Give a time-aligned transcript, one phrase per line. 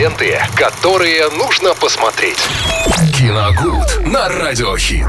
[0.00, 2.38] Ленты, которые нужно посмотреть.
[3.18, 5.06] Киногуд на Радиохит.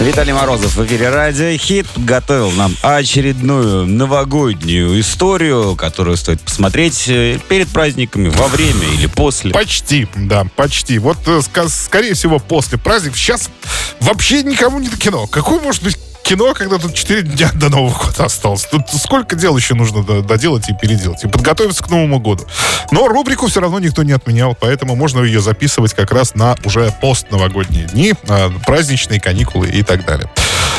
[0.00, 7.38] Виталий Морозов в эфире Радио Хит готовил нам очередную новогоднюю историю, которую стоит посмотреть э,
[7.46, 9.50] перед праздниками, во время или после.
[9.52, 10.98] Почти, да, почти.
[10.98, 13.18] Вот, э, скорее всего, после праздников.
[13.18, 13.50] Сейчас
[14.00, 15.26] вообще никому не до кино.
[15.26, 18.62] Какой может быть кино, когда тут 4 дня до Нового года осталось?
[18.64, 21.22] Тут сколько дел еще нужно до- доделать и переделать?
[21.24, 22.46] И подготовиться к Новому году.
[22.90, 26.92] Но рубрику все равно никто не отменял, поэтому можно ее записывать как раз на уже
[27.00, 30.28] постновогодние дни, а, праздничные каникулы и так далее.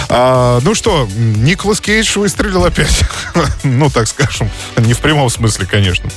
[0.09, 3.03] А, ну что, Николас Кейдж выстрелил опять.
[3.63, 6.09] ну, так скажем, не в прямом смысле, конечно.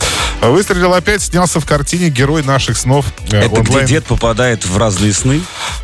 [0.43, 3.07] Выстрелил опять, снялся в картине «Герой наших снов».
[3.31, 3.87] э, Это где онлайн.
[3.87, 5.41] дед попадает в разные сны.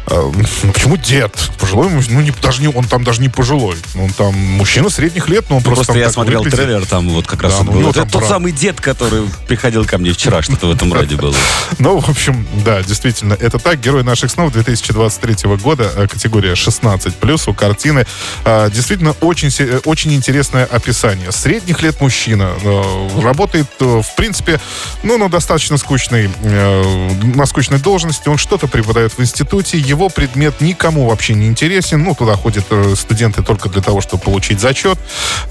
[0.07, 1.35] А, ну, почему дед?
[1.59, 3.77] Пожилой ну, не, даже не, он там даже не пожилой.
[3.95, 6.59] Он там мужчина средних лет, но он просто, Просто я смотрел выглядит.
[6.59, 7.81] трейлер, там вот как раз Да, вот ну, был.
[7.81, 8.29] него Это тот брат.
[8.29, 11.35] самый дед, который приходил ко мне вчера, что-то в этом роде было.
[11.79, 13.81] Ну, в общем, да, действительно, это так.
[13.81, 17.55] Герой наших снов 2023 года, э, категория 16+, у
[17.95, 18.07] картины.
[18.45, 21.33] э, Действительно, очень, э, очень интересное описание.
[21.33, 22.53] Средних лет мужчина.
[22.63, 24.61] э, Работает, э, в принципе,
[25.03, 28.29] ну, на достаточно скучной, на скучной должности.
[28.29, 29.79] Он что-то преподает в институте.
[29.79, 32.03] Его предмет никому вообще не интересен.
[32.03, 32.65] Ну, туда ходят
[32.97, 34.99] студенты только для того, чтобы получить зачет.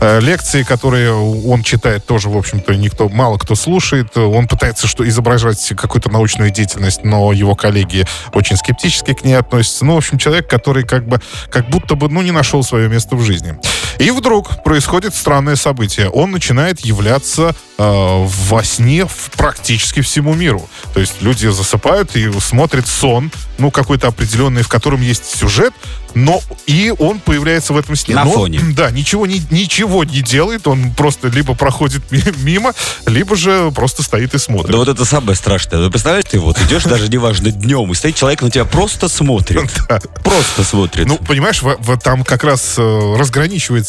[0.01, 4.17] Лекции, которые он читает, тоже, в общем-то, никто, мало кто слушает.
[4.17, 9.85] Он пытается что изображать какую-то научную деятельность, но его коллеги очень скептически к ней относятся.
[9.85, 13.15] Ну, в общем, человек, который как бы, как будто бы, ну, не нашел свое место
[13.15, 13.55] в жизни.
[14.03, 16.09] И вдруг происходит странное событие.
[16.09, 20.67] Он начинает являться э, во сне в практически всему миру.
[20.93, 25.73] То есть люди засыпают и смотрят сон, ну, какой-то определенный, в котором есть сюжет,
[26.15, 28.15] но и он появляется в этом сне.
[28.15, 28.59] На Но, фоне.
[28.75, 32.73] Да, ничего не, ничего не делает, он просто либо проходит ми- мимо,
[33.05, 34.71] либо же просто стоит и смотрит.
[34.71, 35.79] Да вот это самое страшное.
[35.79, 39.61] Вы представляешь, ты вот идешь, даже неважно, днем, и стоит человек на тебя просто смотрит.
[40.23, 41.05] Просто смотрит.
[41.05, 41.61] Ну, понимаешь,
[42.03, 43.15] там как раз э,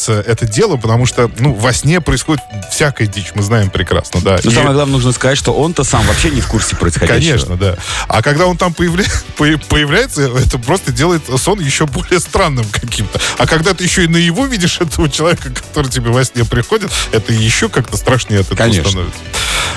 [0.07, 4.37] разграничивается это дело, потому что, ну, во сне происходит всякая дичь, мы знаем прекрасно, да.
[4.43, 7.31] Но И- самое главное, нужно сказать, что он-то сам вообще не в курсе происходящего.
[7.37, 7.75] Конечно, да.
[8.07, 9.05] А когда он там появля-
[9.37, 13.19] по- появляется, это просто делает сон еще более странным каким-то.
[13.37, 17.33] А когда ты еще и наяву видишь этого человека, который тебе во сне приходит, это
[17.33, 18.89] еще как-то страшнее от этого Конечно.
[18.89, 19.19] становится.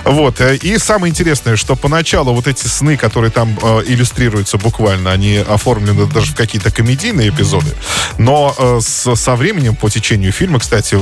[0.05, 0.41] Вот.
[0.41, 5.37] э, И самое интересное, что поначалу вот эти сны, которые там э, иллюстрируются буквально, они
[5.39, 7.73] оформлены даже в какие-то комедийные эпизоды.
[8.17, 10.99] Но э, с- со временем, по течению фильма, кстати,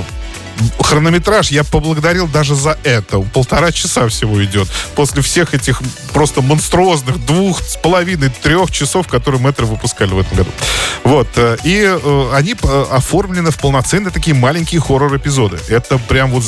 [0.81, 3.21] хронометраж я поблагодарил даже за это.
[3.21, 4.69] Полтора часа всего идет.
[4.95, 5.81] После всех этих
[6.13, 10.51] просто монструозных двух с половиной, трех часов, которые метры выпускали в этом году.
[11.05, 11.29] Вот.
[11.37, 15.59] э, И э, они э, оформлены в полноценные такие маленькие хоррор-эпизоды.
[15.69, 16.43] Это прям вот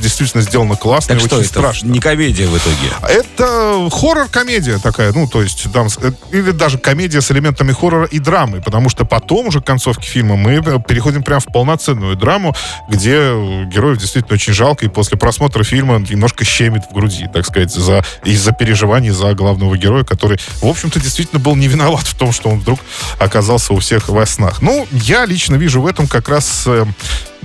[0.00, 1.54] действительно сделано классно Так и что очень это?
[1.58, 1.88] страшно.
[1.88, 2.90] Не комедия в итоге.
[3.08, 5.88] Это хоррор-комедия такая, ну, то есть там,
[6.32, 10.36] или даже комедия с элементами хоррора и драмы, потому что потом уже к концовке фильма
[10.36, 12.54] мы э, переходим прям в полноценную драму,
[12.88, 13.32] где
[13.66, 18.04] героев действительно очень жалко, и после просмотра фильма немножко щемит в груди, так сказать, за,
[18.24, 22.48] из-за переживаний за главного героя, который, в общем-то, действительно был не виноват в том, что
[22.48, 22.80] он вдруг
[23.18, 24.62] оказался у всех во снах.
[24.62, 26.86] Ну, я лично вижу в этом как раз, э,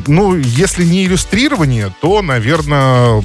[0.08, 3.24] ну, если не иллюстрирование, то, наверное,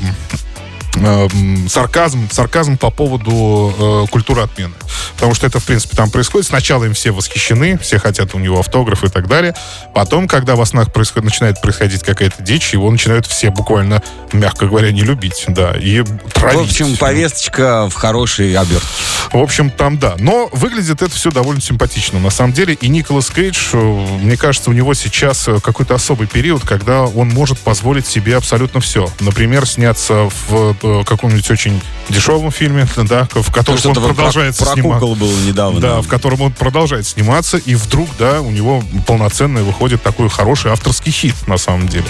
[0.97, 4.75] эм, сарказм, сарказм по поводу э, культуры отмены.
[5.15, 6.47] Потому что это, в принципе, там происходит.
[6.47, 9.55] Сначала им все восхищены, все хотят у него автограф и так далее.
[9.95, 14.93] Потом, когда во снах происходит, начинает происходить какая-то дичь, его начинают все буквально, мягко говоря,
[14.93, 15.45] не любить.
[15.49, 16.61] Да, и травить.
[16.61, 18.87] В общем, повесточка в хорошей обертке.
[19.33, 20.15] В общем, там да.
[20.19, 22.75] Но выглядит это все довольно симпатично, на самом деле.
[22.75, 27.29] И Николас Кейдж, э, мне кажется, у него сейчас э, какой-то особый период, когда он
[27.29, 29.09] может позволить себе абсолютно все.
[29.21, 30.75] Например, сняться в
[31.05, 35.07] каком-нибудь очень дешевом фильме, да, в котором он Что-то вот продолжает про, про сниматься.
[35.07, 35.81] было недавно.
[35.81, 40.73] Да, в котором он продолжает сниматься, и вдруг, да, у него полноценный выходит такой хороший
[40.73, 42.07] авторский хит, на самом деле.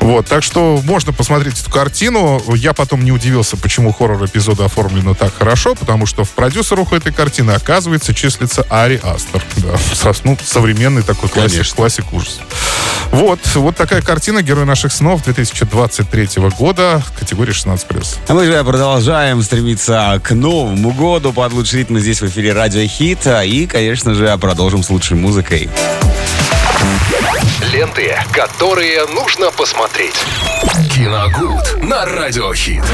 [0.00, 2.42] Вот, так что можно посмотреть эту картину.
[2.54, 7.52] Я потом не удивился, почему хоррор-эпизоды оформлены так хорошо, потому что в продюсерах этой картины,
[7.52, 9.42] оказывается, числится Ари Астер.
[9.56, 9.76] Да,
[10.24, 11.76] ну, современный такой классик, Конечно.
[11.76, 12.40] классик ужас.
[13.12, 16.28] Вот, вот такая картина «Герой наших снов» 2023
[16.58, 17.93] года, категория 16+.
[18.28, 22.86] А мы же продолжаем стремиться к Новому году под лучший ритм здесь в эфире Радио
[22.86, 23.26] Хит.
[23.44, 25.68] И, конечно же, продолжим с лучшей музыкой.
[27.72, 30.14] Ленты, которые нужно посмотреть.
[30.94, 32.84] Киногуд на Радиохит.